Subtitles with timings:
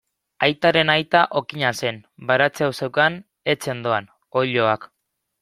[0.45, 1.99] Aitaren aita okina zen,
[2.31, 3.19] baratzea zeukan
[3.55, 4.11] etxe ondoan,
[4.43, 4.91] oiloak.